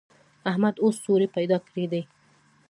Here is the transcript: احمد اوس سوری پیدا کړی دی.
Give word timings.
احمد 0.49 0.75
اوس 0.83 0.95
سوری 1.05 1.27
پیدا 1.35 1.57
کړی 1.67 1.85
دی. 1.91 2.01